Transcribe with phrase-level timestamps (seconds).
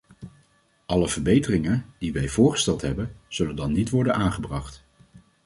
[0.85, 4.83] Alle verbeteringen, die wij voorgesteld hebben, zullen dan niet worden aangebracht.